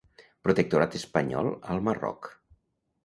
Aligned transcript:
Protectorat 0.47 0.97
espanyol 1.01 1.51
al 1.75 1.83
Marroc. 1.89 2.31